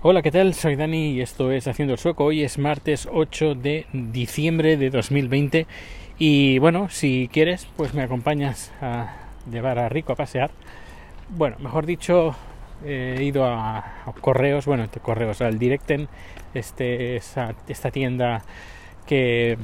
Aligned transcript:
Hola, 0.00 0.22
¿qué 0.22 0.30
tal? 0.30 0.54
Soy 0.54 0.76
Dani 0.76 1.10
y 1.10 1.20
esto 1.20 1.50
es 1.50 1.66
Haciendo 1.66 1.94
el 1.94 1.98
Sueco. 1.98 2.26
Hoy 2.26 2.44
es 2.44 2.56
martes 2.56 3.08
8 3.12 3.56
de 3.56 3.84
diciembre 3.92 4.76
de 4.76 4.90
2020 4.90 5.66
y 6.20 6.60
bueno, 6.60 6.88
si 6.88 7.28
quieres, 7.32 7.66
pues 7.76 7.94
me 7.94 8.02
acompañas 8.02 8.70
a 8.80 9.16
llevar 9.50 9.80
a 9.80 9.88
Rico 9.88 10.12
a 10.12 10.14
pasear. 10.14 10.52
Bueno, 11.30 11.56
mejor 11.58 11.84
dicho, 11.84 12.36
he 12.86 13.24
ido 13.24 13.44
a, 13.44 14.12
correos, 14.20 14.66
bueno, 14.66 14.88
correos, 15.02 15.42
al 15.42 15.58
Directen, 15.58 16.08
este, 16.54 17.16
esta 17.16 17.90
tienda 17.90 18.44
que 19.04 19.58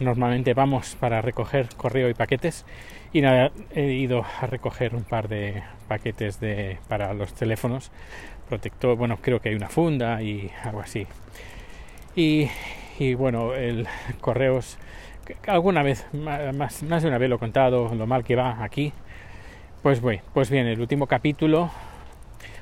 normalmente 0.00 0.54
vamos 0.54 0.96
para 0.98 1.20
recoger 1.22 1.68
correo 1.76 2.08
y 2.08 2.14
paquetes 2.14 2.64
y 3.12 3.20
nada, 3.20 3.50
he 3.74 3.92
ido 3.92 4.24
a 4.40 4.46
recoger 4.46 4.94
un 4.94 5.02
par 5.02 5.28
de 5.28 5.62
paquetes 5.88 6.40
de, 6.40 6.78
para 6.88 7.14
los 7.14 7.32
teléfonos 7.34 7.90
protector, 8.48 8.96
bueno, 8.96 9.18
creo 9.20 9.40
que 9.40 9.50
hay 9.50 9.54
una 9.54 9.68
funda 9.68 10.20
y 10.22 10.50
algo 10.64 10.80
así. 10.80 11.06
Y, 12.16 12.48
y 12.98 13.14
bueno, 13.14 13.54
el 13.54 13.86
correos, 14.20 14.78
alguna 15.46 15.82
vez, 15.82 16.06
más, 16.12 16.82
más 16.82 17.02
de 17.02 17.08
una 17.08 17.18
vez 17.18 17.28
lo 17.28 17.36
he 17.36 17.38
contado, 17.38 17.94
lo 17.94 18.06
mal 18.06 18.24
que 18.24 18.34
va 18.34 18.64
aquí. 18.64 18.92
Pues, 19.82 20.00
bueno, 20.00 20.22
pues 20.34 20.50
bien, 20.50 20.66
el 20.66 20.80
último 20.80 21.06
capítulo, 21.06 21.70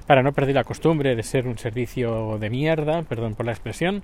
para 0.07 0.23
no 0.23 0.33
perder 0.33 0.55
la 0.55 0.65
costumbre 0.65 1.17
de 1.17 1.23
ser 1.23 1.47
un 1.47 1.57
servicio 1.57 2.39
de 2.39 2.51
mierda, 2.51 3.03
perdón 3.03 3.35
por 3.35 3.47
la 3.47 3.53
expresión, 3.53 4.03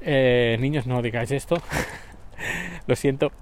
eh, 0.00 0.56
niños 0.60 0.86
no 0.86 1.02
digáis 1.02 1.30
esto, 1.30 1.62
lo 2.86 2.96
siento. 2.96 3.32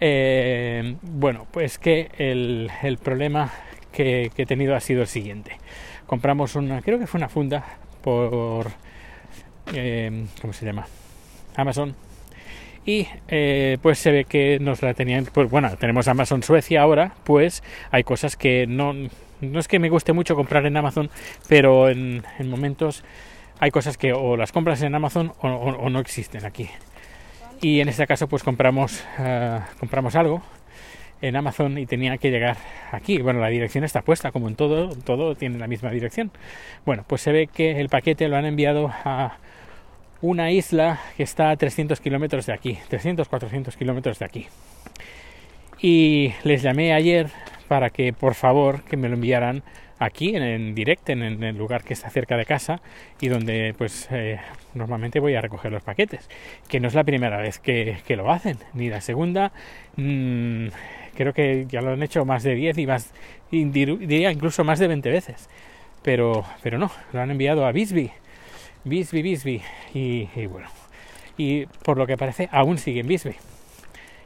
Eh, 0.00 0.96
bueno, 1.02 1.46
pues 1.50 1.78
que 1.78 2.10
el, 2.18 2.70
el 2.82 2.98
problema 2.98 3.52
que, 3.92 4.30
he 4.36 4.46
tenido 4.46 4.76
ha 4.76 4.80
sido 4.80 5.02
el 5.02 5.08
siguiente. 5.08 5.58
Compramos 6.06 6.54
una, 6.54 6.82
creo 6.82 6.98
que 6.98 7.06
fue 7.06 7.18
una 7.18 7.28
funda 7.28 7.64
por, 8.02 8.68
eh, 9.74 10.26
¿cómo 10.40 10.52
se 10.52 10.64
llama? 10.64 10.86
Amazon. 11.56 11.94
Y 12.86 13.06
eh, 13.26 13.76
pues 13.82 13.98
se 13.98 14.12
ve 14.12 14.24
que 14.24 14.58
nos 14.60 14.82
la 14.82 14.94
tenían, 14.94 15.26
pues 15.32 15.50
bueno, 15.50 15.76
tenemos 15.76 16.08
Amazon 16.08 16.42
Suecia 16.42 16.80
ahora, 16.80 17.12
pues 17.24 17.62
hay 17.90 18.04
cosas 18.04 18.36
que 18.36 18.66
no, 18.66 18.94
no 19.40 19.58
es 19.58 19.68
que 19.68 19.78
me 19.78 19.90
guste 19.90 20.12
mucho 20.12 20.36
comprar 20.36 20.64
en 20.64 20.76
Amazon, 20.76 21.10
pero 21.48 21.90
en, 21.90 22.22
momentos 22.44 23.04
hay 23.58 23.70
cosas 23.70 23.98
que 23.98 24.12
o 24.12 24.36
las 24.36 24.52
compras 24.52 24.80
en 24.82 24.94
Amazon 24.94 25.32
o, 25.42 25.90
no 25.90 25.98
existen 25.98 26.46
aquí. 26.46 26.70
Y 27.60 27.80
en 27.80 27.88
este 27.88 28.06
caso 28.06 28.28
pues 28.28 28.42
compramos, 28.42 29.04
eh, 29.18 29.60
compramos 29.80 30.14
algo 30.14 30.42
en 31.20 31.34
Amazon 31.34 31.78
y 31.78 31.86
tenía 31.86 32.16
que 32.18 32.30
llegar 32.30 32.56
aquí. 32.92 33.20
Bueno, 33.20 33.40
la 33.40 33.48
dirección 33.48 33.84
está 33.84 34.02
puesta, 34.02 34.30
como 34.30 34.48
en 34.48 34.54
todo, 34.54 34.90
todo 34.90 35.34
tiene 35.34 35.58
la 35.58 35.66
misma 35.66 35.90
dirección. 35.90 36.30
Bueno, 36.86 37.04
pues 37.06 37.22
se 37.22 37.32
ve 37.32 37.48
que 37.48 37.80
el 37.80 37.88
paquete 37.88 38.28
lo 38.28 38.36
han 38.36 38.44
enviado 38.44 38.92
a 39.04 39.38
una 40.20 40.50
isla 40.50 41.00
que 41.16 41.22
está 41.22 41.50
a 41.50 41.56
300 41.56 42.00
kilómetros 42.00 42.46
de 42.46 42.52
aquí, 42.52 42.78
300, 42.88 43.28
400 43.28 43.76
kilómetros 43.76 44.18
de 44.18 44.24
aquí. 44.24 44.46
Y 45.80 46.32
les 46.44 46.62
llamé 46.62 46.92
ayer 46.92 47.28
para 47.68 47.90
que 47.90 48.12
por 48.12 48.34
favor 48.34 48.82
que 48.82 48.96
me 48.96 49.08
lo 49.08 49.14
enviaran 49.14 49.62
aquí 49.98 50.34
en, 50.36 50.42
en 50.42 50.74
directo, 50.74 51.12
en, 51.12 51.22
el 51.22 51.56
lugar 51.56 51.82
que 51.84 51.94
está 51.94 52.10
cerca 52.10 52.36
de 52.36 52.44
casa 52.44 52.80
y 53.20 53.28
donde 53.28 53.74
pues 53.76 54.08
eh, 54.10 54.38
normalmente 54.74 55.20
voy 55.20 55.34
a 55.34 55.40
recoger 55.40 55.72
los 55.72 55.82
paquetes 55.82 56.28
que 56.68 56.80
no 56.80 56.88
es 56.88 56.94
la 56.94 57.04
primera 57.04 57.38
vez 57.38 57.58
que, 57.58 57.98
lo 58.16 58.30
hacen 58.30 58.58
ni 58.74 58.88
la 58.88 59.00
segunda. 59.00 59.52
Mm, 59.96 60.68
creo 61.16 61.32
que 61.32 61.66
ya 61.68 61.80
lo 61.80 61.92
han 61.92 62.02
hecho 62.02 62.24
más 62.24 62.42
de 62.42 62.54
10 62.54 62.78
y 62.78 62.86
más 62.86 63.12
diría 63.50 64.30
incluso 64.30 64.64
más 64.64 64.78
de 64.78 64.88
20 64.88 65.10
veces 65.10 65.48
pero 66.02 66.44
pero 66.62 66.78
no 66.78 66.90
lo 67.12 67.20
han 67.20 67.30
enviado 67.30 67.66
a 67.66 67.72
Bisbee. 67.72 68.12
Bisbee 68.84 69.22
Bisbee 69.22 69.62
y, 69.94 70.28
y 70.34 70.46
bueno 70.46 70.68
y 71.36 71.66
por 71.66 71.98
lo 71.98 72.06
que 72.06 72.16
parece 72.16 72.48
aún 72.52 72.78
sigue 72.78 73.00
en 73.00 73.08
Bisbee 73.08 73.36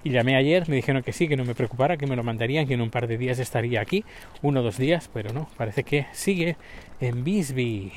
y 0.04 0.10
llamé 0.10 0.36
ayer, 0.36 0.68
me 0.68 0.76
dijeron 0.76 1.02
que 1.02 1.12
sí, 1.12 1.28
que 1.28 1.36
no 1.36 1.44
me 1.44 1.54
preocupara, 1.54 1.96
que 1.96 2.06
me 2.06 2.16
lo 2.16 2.24
mandarían, 2.24 2.66
que 2.66 2.74
en 2.74 2.80
un 2.80 2.90
par 2.90 3.06
de 3.06 3.18
días 3.18 3.38
estaría 3.38 3.80
aquí, 3.80 4.04
uno 4.42 4.60
o 4.60 4.62
dos 4.62 4.78
días, 4.78 5.08
pero 5.12 5.32
no, 5.32 5.48
parece 5.56 5.84
que 5.84 6.06
sigue 6.12 6.56
en 7.00 7.24
Bisbee. 7.24 7.92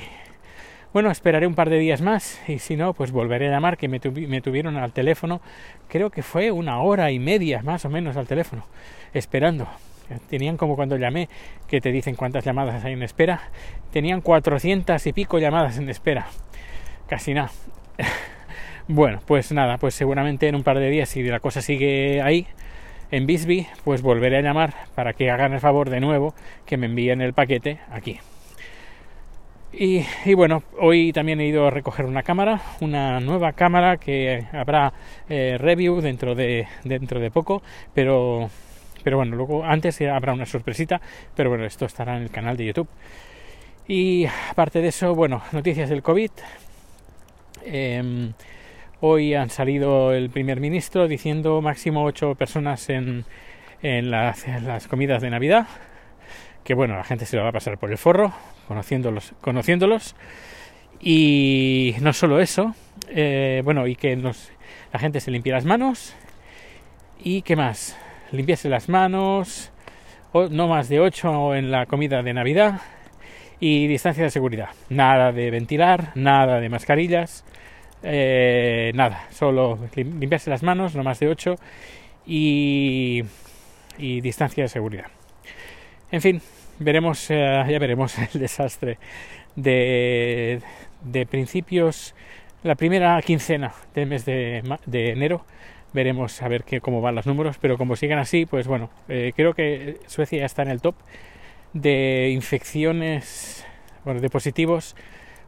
Bueno, 0.92 1.10
esperaré 1.10 1.46
un 1.46 1.54
par 1.54 1.68
de 1.68 1.78
días 1.78 2.00
más 2.00 2.40
y 2.48 2.58
si 2.58 2.76
no, 2.76 2.94
pues 2.94 3.10
volveré 3.10 3.48
a 3.48 3.50
llamar, 3.50 3.76
que 3.76 3.88
me, 3.88 4.00
tuvieron 4.00 4.76
al 4.76 4.92
teléfono, 4.92 5.40
creo 5.88 6.10
que 6.10 6.22
fue 6.22 6.50
una 6.52 6.80
hora 6.80 7.10
y 7.10 7.18
media 7.18 7.60
más 7.62 7.84
o 7.84 7.90
menos 7.90 8.16
al 8.16 8.26
teléfono, 8.26 8.64
esperando. 9.12 9.68
Tenían 10.30 10.56
como 10.56 10.76
cuando 10.76 10.96
llamé, 10.96 11.28
que 11.66 11.80
te 11.80 11.90
dicen 11.90 12.14
cuántas 12.14 12.44
llamadas 12.44 12.84
hay 12.84 12.92
en 12.92 13.02
espera, 13.02 13.50
tenían 13.92 14.20
cuatrocientas 14.20 15.06
y 15.08 15.12
pico 15.12 15.38
llamadas 15.38 15.78
en 15.78 15.90
espera, 15.90 16.28
casi 17.08 17.34
nada. 17.34 17.50
Bueno, 18.88 19.20
pues 19.26 19.50
nada, 19.50 19.78
pues 19.78 19.94
seguramente 19.94 20.46
en 20.46 20.54
un 20.54 20.62
par 20.62 20.78
de 20.78 20.88
días, 20.88 21.08
si 21.08 21.22
la 21.24 21.40
cosa 21.40 21.60
sigue 21.60 22.22
ahí, 22.22 22.46
en 23.10 23.26
Bisbee, 23.26 23.66
pues 23.82 24.00
volveré 24.00 24.38
a 24.38 24.42
llamar 24.42 24.74
para 24.94 25.12
que 25.12 25.28
hagan 25.28 25.52
el 25.52 25.60
favor 25.60 25.90
de 25.90 25.98
nuevo 25.98 26.34
que 26.66 26.76
me 26.76 26.86
envíen 26.86 27.20
el 27.20 27.32
paquete 27.32 27.80
aquí. 27.90 28.20
Y, 29.72 30.06
bueno, 30.34 30.62
hoy 30.78 31.12
también 31.12 31.40
he 31.40 31.46
ido 31.46 31.66
a 31.66 31.70
recoger 31.70 32.06
una 32.06 32.22
cámara, 32.22 32.62
una 32.80 33.20
nueva 33.20 33.52
cámara 33.52 33.96
que 33.96 34.46
habrá 34.52 34.92
eh, 35.28 35.58
review 35.58 36.00
dentro 36.00 36.34
de, 36.34 36.66
dentro 36.84 37.20
de 37.20 37.30
poco, 37.30 37.62
pero, 37.92 38.48
pero 39.02 39.16
bueno, 39.18 39.36
luego 39.36 39.64
antes 39.64 40.00
habrá 40.00 40.32
una 40.32 40.46
sorpresita, 40.46 41.00
pero 41.34 41.50
bueno, 41.50 41.64
esto 41.66 41.84
estará 41.86 42.16
en 42.16 42.22
el 42.22 42.30
canal 42.30 42.56
de 42.56 42.66
YouTube. 42.66 42.88
Y 43.88 44.26
aparte 44.50 44.80
de 44.80 44.88
eso, 44.88 45.14
bueno, 45.14 45.42
noticias 45.52 45.90
del 45.90 46.02
COVID. 46.02 46.30
Em, 47.64 48.32
Hoy 49.08 49.34
han 49.34 49.50
salido 49.50 50.12
el 50.12 50.30
primer 50.30 50.58
ministro 50.58 51.06
diciendo 51.06 51.62
máximo 51.62 52.02
ocho 52.02 52.34
personas 52.34 52.90
en, 52.90 53.24
las, 53.80 54.88
comidas 54.88 55.22
de 55.22 55.30
Navidad. 55.30 55.68
Que 56.64 56.74
bueno, 56.74 56.96
la 56.96 57.04
gente 57.04 57.24
se 57.24 57.36
lo 57.36 57.44
va 57.44 57.50
a 57.50 57.52
pasar 57.52 57.78
por 57.78 57.92
el 57.92 57.98
forro, 57.98 58.32
conociéndolos. 58.66 59.32
conociéndolos. 59.40 60.16
Y 61.00 61.94
no 62.00 62.12
solo 62.12 62.40
eso, 62.40 62.74
eh, 63.08 63.62
bueno, 63.64 63.86
y 63.86 63.94
que 63.94 64.16
la 64.16 64.98
gente 64.98 65.20
se 65.20 65.30
limpie 65.30 65.52
las 65.52 65.64
manos. 65.64 66.16
¿Y 67.22 67.42
qué 67.42 67.54
más? 67.54 67.96
Limpiarse 68.32 68.68
las 68.68 68.88
manos, 68.88 69.70
no 70.34 70.66
más 70.66 70.88
de 70.88 70.98
ocho 70.98 71.54
en 71.54 71.70
la 71.70 71.86
comida 71.86 72.24
de 72.24 72.34
Navidad. 72.34 72.80
Y 73.60 73.86
distancia 73.86 74.24
de 74.24 74.30
seguridad. 74.30 74.70
Nada 74.88 75.30
de 75.30 75.52
ventilar, 75.52 76.10
nada 76.16 76.58
de 76.58 76.68
mascarillas 76.68 77.44
eh, 78.02 78.92
nada, 78.94 79.26
solo 79.30 79.78
limpiarse 79.94 80.50
las 80.50 80.62
manos, 80.62 80.94
no 80.94 81.02
más 81.02 81.18
de 81.18 81.28
8 81.28 81.56
y, 82.26 83.22
y 83.98 84.20
distancia 84.20 84.64
de 84.64 84.68
seguridad. 84.68 85.06
En 86.10 86.20
fin, 86.20 86.40
veremos, 86.78 87.30
eh, 87.30 87.64
ya 87.68 87.78
veremos 87.78 88.16
el 88.34 88.40
desastre 88.40 88.98
de, 89.54 90.60
de, 91.02 91.26
principios, 91.26 92.14
la 92.62 92.74
primera 92.74 93.20
quincena 93.22 93.72
del 93.94 94.08
mes 94.08 94.24
de, 94.24 94.62
de, 94.86 95.10
enero. 95.10 95.44
Veremos 95.92 96.42
a 96.42 96.48
ver 96.48 96.64
qué, 96.64 96.80
cómo 96.80 97.00
van 97.00 97.14
los 97.14 97.26
números, 97.26 97.56
pero 97.58 97.78
como 97.78 97.96
sigan 97.96 98.18
así, 98.18 98.44
pues 98.44 98.66
bueno, 98.66 98.90
eh, 99.08 99.32
creo 99.34 99.54
que 99.54 99.98
Suecia 100.06 100.40
ya 100.40 100.44
está 100.44 100.62
en 100.62 100.68
el 100.68 100.82
top 100.82 100.94
de 101.72 102.30
infecciones, 102.34 103.64
bueno, 104.04 104.20
de 104.20 104.28
positivos 104.28 104.94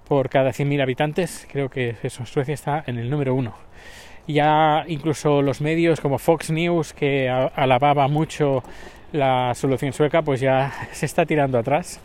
por 0.09 0.29
cada 0.31 0.51
100.000 0.51 0.83
habitantes. 0.83 1.47
Creo 1.51 1.69
que 1.69 1.97
eso, 2.03 2.25
Suecia 2.27 2.55
está 2.55 2.83
en 2.87 2.99
el 2.99 3.11
número 3.11 3.35
uno. 3.35 3.55
Ya 4.27 4.85
incluso 4.89 5.43
los 5.43 5.61
medios 5.61 6.01
como 6.01 6.19
Fox 6.19 6.51
News, 6.51 6.93
que 6.93 7.29
alababa 7.29 8.09
mucho 8.09 8.63
la 9.13 9.55
solución 9.55 9.93
sueca, 9.93 10.23
pues 10.23 10.41
ya 10.41 10.73
se 10.93 11.07
está 11.07 11.25
tirando 11.25 11.59
atrás. 11.59 12.01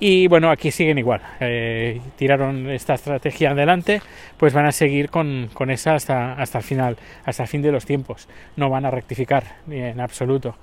Y 0.00 0.28
bueno, 0.28 0.50
aquí 0.50 0.70
siguen 0.70 0.98
igual. 0.98 1.20
Eh, 1.40 2.00
tiraron 2.16 2.70
esta 2.70 2.94
estrategia 2.94 3.50
adelante, 3.50 4.00
pues 4.36 4.52
van 4.52 4.66
a 4.66 4.72
seguir 4.72 5.10
con, 5.10 5.50
con 5.52 5.70
esa 5.70 5.94
hasta, 5.94 6.34
hasta 6.34 6.58
el 6.58 6.64
final, 6.64 6.96
hasta 7.24 7.42
el 7.42 7.48
fin 7.48 7.62
de 7.62 7.72
los 7.72 7.84
tiempos. 7.84 8.28
No 8.56 8.70
van 8.70 8.84
a 8.84 8.90
rectificar 8.92 9.56
en 9.68 9.98
absoluto. 10.00 10.54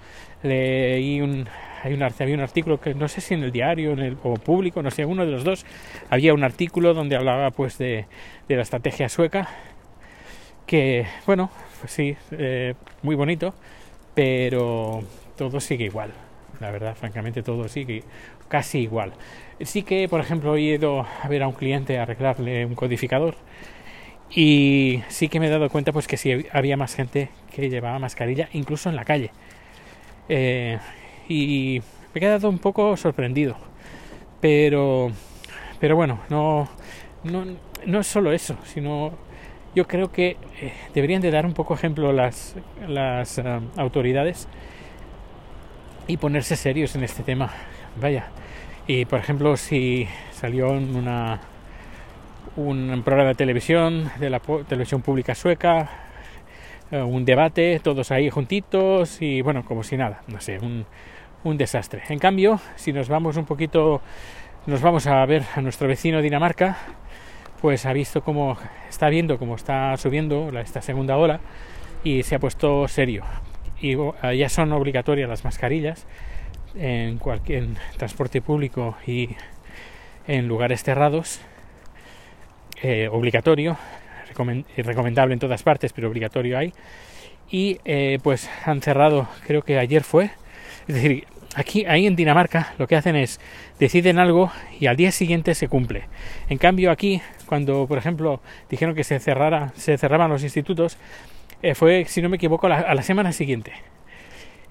Leí 0.41 1.19
un, 1.19 1.47
hay 1.83 1.93
un, 1.93 2.01
había 2.01 2.35
un 2.35 2.41
artículo 2.41 2.79
que 2.79 2.93
no 2.93 3.09
sé 3.09 3.19
si 3.19 3.33
en 3.33 3.43
el 3.43 3.51
diario 3.51 3.91
en 3.91 3.99
el, 3.99 4.17
o 4.23 4.35
público, 4.35 4.81
no 4.81 4.89
sé, 4.89 5.03
uno 5.05 5.25
de 5.25 5.31
los 5.31 5.43
dos, 5.43 5.65
había 6.09 6.33
un 6.33 6.43
artículo 6.43 6.93
donde 6.93 7.17
hablaba 7.17 7.51
pues 7.51 7.77
de, 7.77 8.05
de 8.47 8.55
la 8.55 8.61
estrategia 8.61 9.09
sueca, 9.09 9.49
que 10.65 11.07
bueno, 11.25 11.51
pues 11.79 11.91
sí, 11.91 12.15
eh, 12.31 12.73
muy 13.03 13.15
bonito, 13.15 13.53
pero 14.13 15.03
todo 15.37 15.59
sigue 15.59 15.85
igual. 15.85 16.11
La 16.59 16.71
verdad, 16.71 16.95
francamente, 16.95 17.43
todo 17.43 17.67
sigue 17.67 18.03
casi 18.47 18.79
igual. 18.79 19.13
Sí 19.61 19.83
que, 19.83 20.07
por 20.09 20.21
ejemplo, 20.21 20.55
he 20.55 20.61
ido 20.61 21.05
a 21.21 21.27
ver 21.27 21.43
a 21.43 21.47
un 21.47 21.53
cliente 21.53 21.97
a 21.97 22.03
arreglarle 22.03 22.65
un 22.65 22.75
codificador 22.75 23.35
y 24.29 25.01
sí 25.07 25.29
que 25.29 25.39
me 25.39 25.47
he 25.47 25.49
dado 25.49 25.69
cuenta 25.69 25.91
pues 25.91 26.07
que 26.07 26.17
sí 26.17 26.45
había 26.51 26.77
más 26.77 26.95
gente 26.95 27.29
que 27.53 27.69
llevaba 27.69 27.99
mascarilla, 27.99 28.49
incluso 28.53 28.89
en 28.89 28.95
la 28.95 29.05
calle. 29.05 29.31
Eh, 30.29 30.79
y 31.29 31.81
me 32.13 32.19
he 32.19 32.21
quedado 32.21 32.49
un 32.49 32.59
poco 32.59 32.97
sorprendido. 32.97 33.55
Pero, 34.41 35.11
pero 35.79 35.95
bueno, 35.95 36.19
no, 36.29 36.67
no, 37.23 37.45
no 37.85 37.99
es 37.99 38.07
solo 38.07 38.31
eso, 38.31 38.57
sino 38.65 39.13
yo 39.75 39.87
creo 39.87 40.11
que 40.11 40.37
eh, 40.61 40.73
deberían 40.93 41.21
de 41.21 41.31
dar 41.31 41.45
un 41.45 41.53
poco 41.53 41.73
ejemplo 41.73 42.13
las, 42.13 42.55
las 42.87 43.37
eh, 43.37 43.43
autoridades 43.77 44.47
y 46.07 46.17
ponerse 46.17 46.55
serios 46.55 46.95
en 46.95 47.03
este 47.03 47.23
tema. 47.23 47.51
Vaya. 47.99 48.27
Y 48.87 49.05
por 49.05 49.19
ejemplo, 49.19 49.57
si 49.57 50.07
salió 50.31 50.75
en 50.75 50.95
una, 50.95 51.39
un 52.55 53.01
programa 53.03 53.29
de 53.29 53.35
televisión, 53.35 54.11
de 54.19 54.29
la 54.29 54.39
televisión 54.39 55.01
pública 55.01 55.33
sueca, 55.33 55.89
eh, 56.91 57.01
un 57.01 57.25
debate, 57.25 57.79
todos 57.79 58.11
ahí 58.11 58.29
juntitos 58.29 59.21
y 59.21 59.41
bueno, 59.41 59.65
como 59.65 59.83
si 59.83 59.97
nada, 59.97 60.21
no 60.27 60.39
sé, 60.39 60.59
un, 60.59 60.85
un 61.43 61.57
desastre. 61.57 62.03
En 62.09 62.19
cambio, 62.19 62.59
si 62.75 62.93
nos 62.93 63.09
vamos 63.09 63.37
un 63.37 63.45
poquito, 63.45 64.01
nos 64.67 64.81
vamos 64.81 65.07
a 65.07 65.25
ver 65.25 65.43
a 65.55 65.61
nuestro 65.61 65.87
vecino 65.87 66.21
Dinamarca, 66.21 66.77
pues 67.61 67.85
ha 67.87 67.93
visto 67.93 68.21
cómo 68.23 68.57
está 68.87 69.09
viendo 69.09 69.39
cómo 69.39 69.55
está 69.55 69.97
subiendo 69.97 70.49
esta 70.59 70.81
segunda 70.81 71.17
ola 71.17 71.39
y 72.03 72.21
se 72.21 72.35
ha 72.35 72.39
puesto 72.39 72.87
serio. 72.87 73.23
Y 73.81 73.95
ya 74.37 74.49
son 74.49 74.71
obligatorias 74.71 75.29
las 75.29 75.43
mascarillas 75.43 76.05
en 76.75 77.17
cualquier 77.17 77.67
transporte 77.97 78.41
público 78.41 78.97
y 79.05 79.29
en 80.27 80.47
lugares 80.47 80.83
cerrados. 80.83 81.41
Eh, 82.81 83.07
obligatorio, 83.09 83.77
recomendable 84.77 85.33
en 85.33 85.39
todas 85.39 85.63
partes, 85.63 85.93
pero 85.93 86.09
obligatorio 86.09 86.57
hay. 86.57 86.73
Y 87.49 87.79
eh, 87.85 88.19
pues 88.21 88.49
han 88.65 88.81
cerrado, 88.81 89.27
creo 89.45 89.61
que 89.61 89.77
ayer 89.79 90.03
fue. 90.03 90.31
Es 90.87 90.95
decir, 90.95 91.25
aquí, 91.55 91.85
ahí 91.85 92.05
en 92.05 92.15
Dinamarca, 92.15 92.73
lo 92.77 92.87
que 92.87 92.95
hacen 92.95 93.15
es 93.15 93.39
deciden 93.79 94.19
algo 94.19 94.51
y 94.79 94.87
al 94.87 94.97
día 94.97 95.11
siguiente 95.11 95.55
se 95.55 95.67
cumple. 95.67 96.05
En 96.49 96.57
cambio, 96.57 96.91
aquí, 96.91 97.21
cuando, 97.45 97.87
por 97.87 97.97
ejemplo, 97.97 98.41
dijeron 98.69 98.93
que 98.93 99.03
se 99.03 99.19
cerrara, 99.19 99.71
se 99.75 99.97
cerraban 99.97 100.29
los 100.29 100.43
institutos, 100.43 100.97
eh, 101.65 101.73
fue, 101.73 102.05
si 102.05 102.21
no 102.21 102.29
me 102.29 102.35
equivoco, 102.35 102.67
a 102.67 102.93
la 102.93 103.01
semana 103.01 103.31
siguiente. 103.31 103.73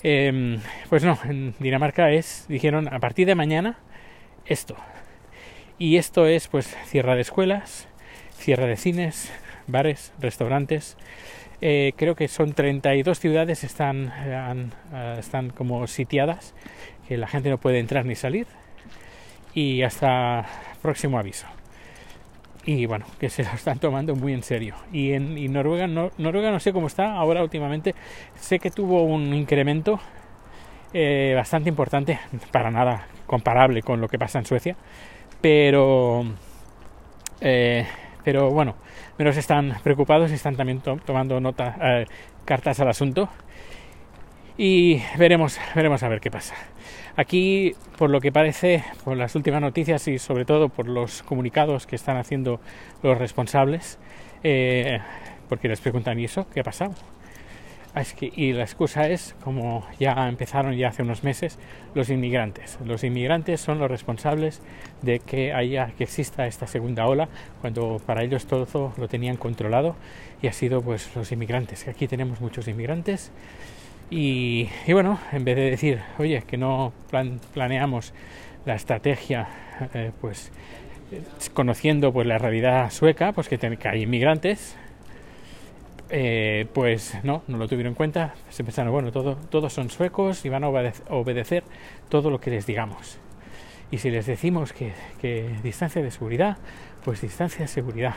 Em, 0.05 0.61
pues 0.89 1.03
no, 1.03 1.19
en 1.25 1.55
Dinamarca 1.59 2.13
es, 2.13 2.45
dijeron, 2.49 2.87
a 2.93 3.01
partir 3.01 3.27
de 3.27 3.35
mañana, 3.35 3.79
esto. 4.47 4.77
Y 5.77 5.97
esto 5.97 6.27
es, 6.27 6.47
pues, 6.47 6.77
cierre 6.87 7.17
de 7.17 7.23
escuelas, 7.23 7.89
cierre 8.39 8.69
de 8.69 8.77
cines, 8.77 9.33
bares, 9.67 10.13
restaurantes. 10.21 10.97
Eh, 11.61 11.95
creo 11.97 12.15
que 12.15 12.29
son 12.29 12.53
32 12.53 13.19
ciudades 13.19 13.65
están, 13.65 14.13
eh, 14.25 15.17
están 15.19 15.51
como 15.51 15.89
sitiadas, 15.89 16.55
que 17.09 17.17
la 17.17 17.27
gente 17.27 17.51
no 17.51 17.59
puede 17.59 17.81
entrar 17.81 18.05
ni 18.07 18.15
salir. 18.15 18.47
Y 19.53 19.83
hasta 19.83 20.47
próximo 20.81 21.19
aviso 21.19 21.49
y 22.67 22.87
bueno, 22.87 23.07
que 23.19 23.29
se 23.29 23.43
lo 23.45 23.51
están 23.51 23.79
tomando 23.79 24.15
muy 24.15 24.33
en 24.33 24.43
serio. 24.43 24.75
Y 24.93 25.13
en 25.13 25.53
Noruega, 25.53 25.87
no, 25.87 26.11
Noruega 26.19 26.51
no 26.51 26.61
sé 26.61 26.73
cómo 26.73 26.87
está 26.87 27.15
ahora 27.15 27.43
últimamente, 27.43 27.95
sé 28.35 28.59
que 28.59 28.71
tuvo 28.71 29.03
un 29.03 29.35
incremento 29.35 30.01
eh, 30.93 31.33
bastante 31.35 31.69
importante, 31.69 32.19
para 32.53 32.71
nada 32.71 33.07
comparable 33.27 33.83
con 33.83 34.01
lo 34.01 34.09
que 34.09 34.19
pasa 34.19 34.39
en 34.39 34.47
Suecia, 34.47 34.77
pero, 35.41 36.25
eh, 37.41 37.87
pero 38.25 38.51
bueno, 38.51 38.77
menos 39.19 39.37
están 39.37 39.75
preocupados 39.83 40.31
y 40.31 40.35
están 40.35 40.57
también 40.57 40.81
tomando 40.81 41.41
nota, 41.41 41.77
eh, 41.83 42.07
cartas 42.45 42.81
al 42.81 42.89
asunto 42.89 43.29
y 44.57 45.03
veremos, 45.19 45.59
veremos 45.75 46.03
a 46.03 46.09
ver 46.09 46.21
qué 46.21 46.31
pasa. 46.31 46.55
Aquí, 47.17 47.75
por 47.97 48.11
lo 48.11 48.21
que 48.21 48.33
parece, 48.33 48.85
por 49.05 49.17
las 49.17 49.35
últimas 49.35 49.61
noticias 49.61 50.07
y 50.09 50.19
sobre 50.19 50.45
todo 50.45 50.69
por 50.69 50.89
los 50.89 51.23
comunicados 51.23 51.87
que 51.87 51.97
están 51.97 52.17
haciendo 52.17 52.61
los 53.03 53.19
responsables, 53.19 53.99
eh, 54.43 54.99
porque 55.49 55.69
les 55.69 55.81
preguntan, 55.81 56.19
¿y 56.19 56.25
eso? 56.25 56.47
¿Qué 56.53 56.61
ha 56.61 56.65
pasado? 56.65 56.95
Ah, 57.95 58.01
es 58.01 58.13
que, 58.13 58.33
y 58.35 58.53
la 58.53 58.65
excusa 58.65 59.09
es, 59.09 59.37
como 59.45 59.87
ya 60.01 60.29
empezaron 60.29 60.77
ya 60.77 60.89
hace 60.89 61.03
unos 61.03 61.23
meses, 61.23 61.61
los 61.95 62.11
inmigrantes. 62.11 62.77
Los 62.85 63.05
inmigrantes 63.05 63.61
son 63.61 63.79
los 63.79 63.89
responsables 63.89 64.61
de 65.03 65.21
que 65.21 65.53
haya, 65.53 65.93
que 65.97 66.03
exista 66.03 66.49
esta 66.49 66.67
segunda 66.67 67.07
ola, 67.07 67.29
cuando 67.61 68.01
para 68.05 68.25
ellos 68.25 68.47
todo 68.47 68.93
lo 68.97 69.07
tenían 69.07 69.37
controlado 69.37 69.95
y 70.43 70.49
ha 70.49 70.53
sido 70.53 70.83
pues 70.83 71.15
los 71.15 71.31
inmigrantes. 71.31 71.87
Aquí 71.87 72.09
tenemos 72.09 72.41
muchos 72.41 72.67
inmigrantes 72.67 73.31
y, 74.17 74.93
bueno, 74.93 75.19
en 75.33 75.45
vez 75.45 75.57
de 75.57 75.71
decir, 75.71 76.01
oye, 76.19 76.45
que 76.47 76.57
no 76.57 76.93
planeamos 77.53 78.15
la 78.65 78.77
estrategia, 78.77 79.49
eh, 79.93 80.13
pues 80.21 80.53
conociendo 81.53 82.13
pues 82.13 82.25
la 82.25 82.39
realidad 82.39 82.93
sueca, 82.93 83.33
pues 83.33 83.49
que, 83.49 83.59
que 83.59 83.89
hay 83.89 84.03
inmigrantes, 84.03 84.77
eh, 86.11 86.69
pues 86.73 87.19
no, 87.25 87.43
no 87.49 87.59
lo 87.59 87.67
tuvieron 87.67 87.91
en 87.91 87.95
cuenta. 87.97 88.35
Se 88.51 88.63
pensaron, 88.63 88.93
bueno, 88.93 89.11
todo, 89.11 89.35
todos 89.35 89.73
son 89.73 89.91
suecos 89.91 90.45
y 90.45 90.49
van 90.49 90.63
a 90.63 90.69
obedecer 90.69 91.65
todo 92.09 92.31
lo 92.31 92.41
que 92.41 92.51
les 92.51 92.67
digamos. 92.67 93.19
Y 93.91 93.99
si 93.99 94.13
les 94.13 94.27
decimos 94.27 94.73
que, 94.73 94.93
que 95.21 95.51
distancia 95.65 96.01
de 96.01 96.13
seguridad, 96.13 96.59
pues 97.05 97.21
distancia 97.21 97.63
de 97.63 97.69
seguridad. 97.69 98.15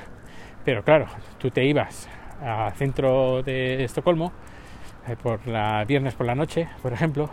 Pero 0.64 0.84
claro, 0.84 1.08
tú 1.40 1.50
te 1.50 1.66
ibas 1.66 2.08
al 2.40 2.74
centro 2.74 3.42
de 3.42 3.84
Estocolmo 3.84 4.28
eh, 4.28 4.57
por 5.16 5.48
la 5.48 5.84
viernes 5.86 6.16
por 6.16 6.26
la 6.26 6.36
noche, 6.36 6.68
por 6.82 6.94
ejemplo, 6.94 7.30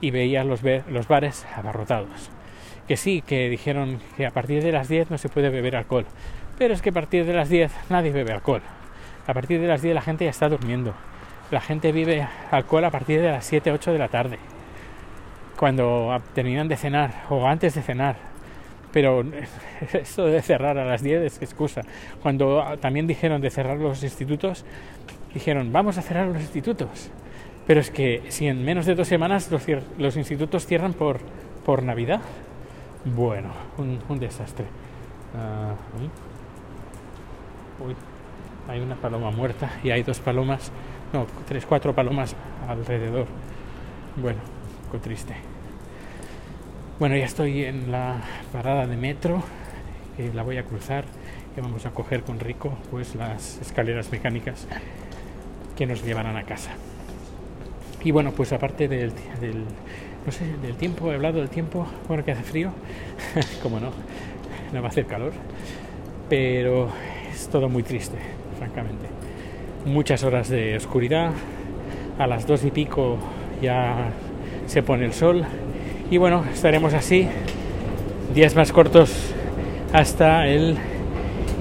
y 0.00 0.10
veías 0.10 0.46
los, 0.46 0.60
los 0.62 1.08
bares 1.08 1.46
abarrotados. 1.56 2.30
Que 2.86 2.96
sí, 2.96 3.22
que 3.26 3.48
dijeron 3.48 3.98
que 4.16 4.26
a 4.26 4.30
partir 4.30 4.62
de 4.62 4.72
las 4.72 4.88
10 4.88 5.10
no 5.10 5.18
se 5.18 5.28
puede 5.28 5.50
beber 5.50 5.76
alcohol, 5.76 6.06
pero 6.58 6.72
es 6.72 6.82
que 6.82 6.90
a 6.90 6.92
partir 6.92 7.26
de 7.26 7.32
las 7.32 7.48
10 7.48 7.72
nadie 7.90 8.12
bebe 8.12 8.32
alcohol. 8.32 8.62
A 9.26 9.34
partir 9.34 9.60
de 9.60 9.66
las 9.66 9.82
10 9.82 9.94
la 9.94 10.02
gente 10.02 10.24
ya 10.24 10.30
está 10.30 10.48
durmiendo. 10.48 10.94
La 11.50 11.60
gente 11.60 11.92
vive 11.92 12.26
alcohol 12.50 12.84
a 12.84 12.90
partir 12.90 13.20
de 13.20 13.30
las 13.30 13.44
7, 13.44 13.70
8 13.70 13.92
de 13.92 13.98
la 13.98 14.08
tarde, 14.08 14.38
cuando 15.56 16.20
terminan 16.34 16.66
de 16.66 16.76
cenar 16.76 17.12
o 17.30 17.46
antes 17.46 17.74
de 17.74 17.82
cenar. 17.82 18.16
Pero 18.96 19.22
esto 19.92 20.24
de 20.24 20.40
cerrar 20.40 20.78
a 20.78 20.86
las 20.86 21.02
10 21.02 21.20
es 21.20 21.42
excusa. 21.42 21.82
Cuando 22.22 22.64
también 22.80 23.06
dijeron 23.06 23.42
de 23.42 23.50
cerrar 23.50 23.76
los 23.76 24.02
institutos, 24.02 24.64
dijeron, 25.34 25.70
vamos 25.70 25.98
a 25.98 26.00
cerrar 26.00 26.28
los 26.28 26.40
institutos. 26.40 27.10
Pero 27.66 27.80
es 27.80 27.90
que 27.90 28.22
si 28.30 28.46
en 28.46 28.64
menos 28.64 28.86
de 28.86 28.94
dos 28.94 29.06
semanas 29.06 29.50
los, 29.98 30.16
institutos 30.16 30.64
cierran 30.64 30.94
por, 30.94 31.18
por 31.66 31.82
Navidad, 31.82 32.22
bueno, 33.04 33.50
un, 33.76 34.18
desastre. 34.18 34.64
Ah, 35.36 35.74
uy, 37.84 37.94
hay 38.66 38.80
una 38.80 38.96
paloma 38.96 39.30
muerta 39.30 39.72
y 39.84 39.90
hay 39.90 40.04
dos 40.04 40.20
palomas, 40.20 40.72
no, 41.12 41.26
tres, 41.46 41.66
cuatro 41.66 41.94
palomas 41.94 42.34
alrededor. 42.66 43.26
Bueno, 44.16 44.40
qué 44.90 44.98
triste. 45.00 45.34
Bueno, 46.98 47.14
ya 47.14 47.26
estoy 47.26 47.62
en 47.64 47.92
la 47.92 48.22
parada 48.54 48.86
de 48.86 48.96
metro, 48.96 49.42
la 50.34 50.42
voy 50.42 50.56
a 50.56 50.62
cruzar 50.62 51.04
y 51.54 51.60
vamos 51.60 51.84
a 51.84 51.90
coger 51.90 52.22
con 52.22 52.40
Rico 52.40 52.72
pues 52.90 53.14
las 53.14 53.60
escaleras 53.60 54.10
mecánicas 54.10 54.66
que 55.76 55.84
nos 55.84 56.02
llevarán 56.02 56.38
a 56.38 56.44
casa. 56.44 56.70
Y 58.02 58.12
bueno, 58.12 58.32
pues 58.32 58.54
aparte 58.54 58.88
del, 58.88 59.12
no 60.24 60.32
sé, 60.32 60.46
del 60.62 60.76
tiempo, 60.76 61.12
he 61.12 61.16
hablado 61.16 61.40
del 61.40 61.50
tiempo, 61.50 61.86
bueno, 62.08 62.24
que 62.24 62.32
hace 62.32 62.44
frío, 62.44 62.70
como 63.62 63.78
no, 63.78 63.90
no 64.72 64.80
va 64.80 64.88
a 64.88 64.90
hacer 64.90 65.04
calor, 65.04 65.34
pero 66.30 66.88
es 67.30 67.46
todo 67.48 67.68
muy 67.68 67.82
triste, 67.82 68.16
francamente. 68.56 69.04
Muchas 69.84 70.24
horas 70.24 70.48
de 70.48 70.78
oscuridad, 70.78 71.32
a 72.18 72.26
las 72.26 72.46
dos 72.46 72.64
y 72.64 72.70
pico 72.70 73.18
ya 73.60 74.12
se 74.66 74.82
pone 74.82 75.04
el 75.04 75.12
sol 75.12 75.44
y 76.10 76.18
bueno, 76.18 76.44
estaremos 76.52 76.94
así, 76.94 77.28
días 78.34 78.54
más 78.54 78.72
cortos 78.72 79.32
hasta 79.92 80.46
el 80.46 80.76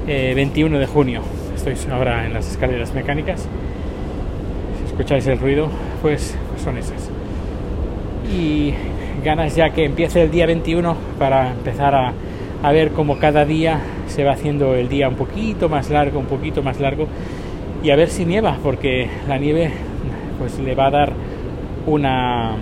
21 0.07 0.75
eh, 0.75 0.79
de 0.79 0.85
junio. 0.85 1.21
Estoy 1.55 1.75
ahora 1.91 2.25
en 2.25 2.33
las 2.33 2.49
escaleras 2.49 2.93
mecánicas 2.93 3.47
escucháis 4.95 5.27
el 5.27 5.37
ruido, 5.39 5.67
pues, 6.01 6.37
son 6.63 6.77
esas. 6.77 7.09
Y 8.33 8.73
ganas 9.25 9.53
ya 9.53 9.71
que 9.71 9.83
empiece 9.83 10.21
el 10.21 10.31
día 10.31 10.45
21 10.45 10.95
para 11.19 11.51
empezar 11.51 11.93
a, 11.93 12.13
a 12.63 12.71
ver 12.71 12.91
cómo 12.91 13.19
cada 13.19 13.43
día 13.43 13.81
se 14.07 14.23
va 14.23 14.31
haciendo 14.31 14.73
el 14.73 14.87
día 14.87 15.09
un 15.09 15.15
poquito 15.15 15.67
más 15.67 15.89
largo, 15.89 16.17
un 16.17 16.27
poquito 16.27 16.63
más 16.63 16.79
largo 16.79 17.07
y 17.83 17.89
a 17.89 17.97
ver 17.97 18.07
si 18.07 18.23
nieva, 18.23 18.57
porque 18.63 19.09
la 19.27 19.37
nieve 19.37 19.73
pues 20.39 20.57
le 20.59 20.75
va 20.75 20.87
a 20.87 20.91
dar 20.91 21.13
una, 21.85 22.55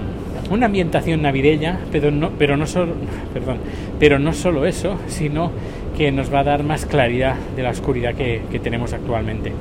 una 0.54 0.68
ambientación 0.68 1.22
navideña, 1.22 1.80
pero 1.92 2.12
no, 2.12 2.32
pero 2.38 2.58
no 2.58 2.68
solo, 2.68 2.94
perdón, 3.34 3.58
pero 4.00 4.20
no 4.20 4.34
solo 4.34 4.66
eso, 4.66 4.98
sino 5.08 5.52
que 5.98 6.12
nos 6.12 6.34
va 6.34 6.40
a 6.40 6.44
dar 6.44 6.64
más 6.64 6.86
claridad 6.86 7.36
de 7.56 7.64
la 7.64 7.70
oscuridad 7.70 8.16
que, 8.16 8.42
tenemos 8.64 8.94
actualmente 8.94 9.52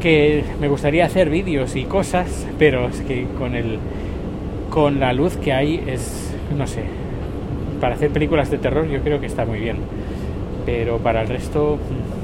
que 0.00 0.44
me 0.60 0.68
gustaría 0.68 1.06
hacer 1.06 1.30
vídeos 1.30 1.76
y 1.76 1.84
cosas, 1.84 2.46
pero 2.58 2.88
es 2.88 3.00
que 3.00 3.26
con 3.38 3.54
el 3.54 3.78
con 4.68 5.00
la 5.00 5.12
luz 5.14 5.36
que 5.38 5.52
hay 5.52 5.82
es 5.86 6.34
no 6.56 6.66
sé, 6.66 6.82
para 7.80 7.94
hacer 7.94 8.10
películas 8.10 8.50
de 8.50 8.58
terror 8.58 8.86
yo 8.86 9.00
creo 9.00 9.20
que 9.20 9.26
está 9.26 9.46
muy 9.46 9.60
bien. 9.60 9.76
pero 10.66 10.98
para 10.98 11.22
el 11.22 11.28
resto 11.28 11.76
mm. 11.76 12.23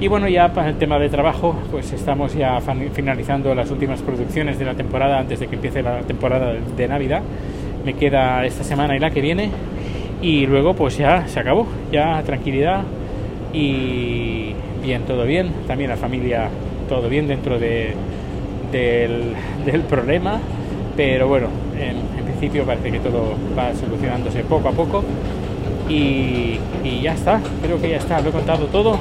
Y 0.00 0.08
bueno, 0.08 0.28
ya 0.28 0.52
para 0.52 0.70
el 0.70 0.76
tema 0.76 0.98
de 0.98 1.08
trabajo, 1.08 1.54
pues 1.70 1.92
estamos 1.92 2.34
ya 2.34 2.60
finalizando 2.92 3.54
las 3.54 3.70
últimas 3.70 4.02
producciones 4.02 4.58
de 4.58 4.64
la 4.64 4.74
temporada 4.74 5.20
antes 5.20 5.38
de 5.38 5.46
que 5.46 5.54
empiece 5.54 5.82
la 5.82 6.00
temporada 6.00 6.52
de 6.52 6.88
Navidad. 6.88 7.22
Me 7.84 7.94
queda 7.94 8.44
esta 8.44 8.64
semana 8.64 8.96
y 8.96 8.98
la 8.98 9.10
que 9.10 9.20
viene. 9.20 9.50
Y 10.20 10.46
luego 10.46 10.74
pues 10.74 10.98
ya 10.98 11.28
se 11.28 11.38
acabó, 11.38 11.66
ya 11.92 12.22
tranquilidad 12.24 12.82
y 13.52 14.52
bien, 14.82 15.02
todo 15.02 15.24
bien, 15.24 15.52
también 15.68 15.90
la 15.90 15.96
familia 15.96 16.48
todo 16.88 17.08
bien 17.08 17.28
dentro 17.28 17.58
de, 17.58 17.94
del, 18.72 19.82
problema, 19.88 20.40
pero 20.96 21.28
bueno, 21.28 21.48
en, 21.78 22.24
principio 22.24 22.64
parece 22.64 22.90
que 22.90 22.98
todo 22.98 23.34
va 23.56 23.72
solucionándose 23.74 24.42
poco 24.44 24.68
a 24.68 24.72
poco. 24.72 25.04
Y, 25.88 26.58
y 26.82 27.00
ya 27.02 27.12
está, 27.12 27.40
creo 27.62 27.80
que 27.80 27.90
ya 27.90 27.98
está, 27.98 28.20
lo 28.20 28.30
he 28.30 28.32
contado 28.32 28.66
todo 28.66 28.98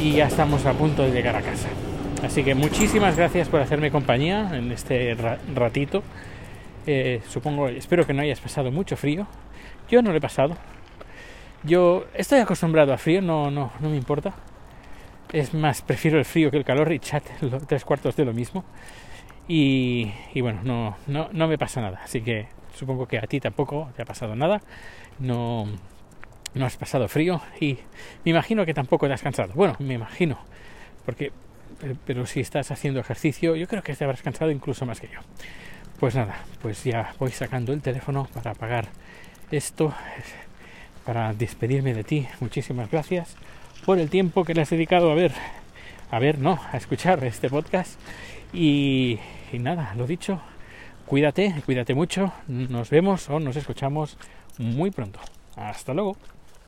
y 0.00 0.12
ya 0.12 0.26
estamos 0.26 0.64
a 0.64 0.72
punto 0.72 1.02
de 1.02 1.12
llegar 1.12 1.36
a 1.36 1.42
casa. 1.42 1.68
Así 2.24 2.42
que 2.42 2.54
muchísimas 2.54 3.16
gracias 3.16 3.48
por 3.48 3.60
hacerme 3.60 3.90
compañía 3.90 4.50
en 4.56 4.72
este 4.72 5.14
ratito. 5.54 6.02
Eh, 6.86 7.20
supongo, 7.28 7.68
espero 7.68 8.06
que 8.06 8.14
no 8.14 8.22
hayas 8.22 8.40
pasado 8.40 8.70
mucho 8.70 8.96
frío. 8.96 9.26
Yo 9.90 10.00
no 10.00 10.10
lo 10.10 10.16
he 10.16 10.20
pasado. 10.20 10.56
Yo 11.64 12.06
estoy 12.14 12.40
acostumbrado 12.40 12.92
a 12.94 12.98
frío, 12.98 13.20
no, 13.20 13.50
no, 13.50 13.72
no 13.80 13.90
me 13.90 13.96
importa. 13.96 14.32
Es 15.32 15.52
más, 15.52 15.82
prefiero 15.82 16.18
el 16.18 16.24
frío 16.24 16.50
que 16.50 16.56
el 16.56 16.64
calor 16.64 16.90
y 16.92 16.98
chat, 16.98 17.24
tres 17.66 17.84
cuartos 17.84 18.16
de 18.16 18.24
lo 18.24 18.32
mismo. 18.32 18.64
Y, 19.48 20.10
y 20.32 20.40
bueno, 20.40 20.60
no, 20.64 20.96
no, 21.06 21.28
no 21.32 21.46
me 21.46 21.58
pasa 21.58 21.82
nada. 21.82 22.00
Así 22.02 22.22
que 22.22 22.48
supongo 22.74 23.06
que 23.06 23.18
a 23.18 23.22
ti 23.22 23.38
tampoco 23.38 23.90
te 23.94 24.02
ha 24.02 24.06
pasado 24.06 24.34
nada. 24.34 24.62
No, 25.18 25.66
no 26.54 26.66
has 26.66 26.76
pasado 26.76 27.08
frío 27.08 27.40
y 27.60 27.78
me 28.24 28.30
imagino 28.30 28.66
que 28.66 28.74
tampoco 28.74 29.06
te 29.06 29.14
has 29.14 29.22
cansado. 29.22 29.52
Bueno, 29.54 29.76
me 29.78 29.94
imagino, 29.94 30.38
porque 31.04 31.32
pero 32.04 32.26
si 32.26 32.40
estás 32.40 32.70
haciendo 32.70 33.00
ejercicio, 33.00 33.56
yo 33.56 33.66
creo 33.66 33.82
que 33.82 33.94
te 33.94 34.04
habrás 34.04 34.22
cansado 34.22 34.50
incluso 34.50 34.86
más 34.86 35.00
que 35.00 35.08
yo. 35.08 35.20
Pues 35.98 36.14
nada, 36.14 36.44
pues 36.62 36.84
ya 36.84 37.14
voy 37.18 37.30
sacando 37.30 37.72
el 37.72 37.82
teléfono 37.82 38.28
para 38.34 38.52
apagar 38.52 38.88
esto, 39.50 39.94
para 41.04 41.32
despedirme 41.34 41.94
de 41.94 42.04
ti. 42.04 42.28
Muchísimas 42.40 42.90
gracias 42.90 43.36
por 43.84 43.98
el 43.98 44.10
tiempo 44.10 44.44
que 44.44 44.54
le 44.54 44.62
has 44.62 44.70
dedicado 44.70 45.10
a 45.10 45.14
ver, 45.14 45.32
a 46.10 46.18
ver, 46.18 46.38
no, 46.38 46.58
a 46.72 46.76
escuchar 46.76 47.22
este 47.24 47.48
podcast. 47.48 47.98
Y, 48.52 49.18
y 49.52 49.58
nada, 49.58 49.94
lo 49.94 50.06
dicho, 50.06 50.40
cuídate, 51.06 51.54
cuídate 51.64 51.94
mucho. 51.94 52.32
Nos 52.48 52.90
vemos 52.90 53.28
o 53.30 53.38
nos 53.38 53.56
escuchamos 53.56 54.16
muy 54.58 54.90
pronto. 54.90 55.20
Hasta 55.56 55.94
luego. 55.94 56.16